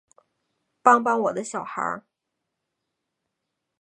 [0.81, 2.01] 帮帮我的小孩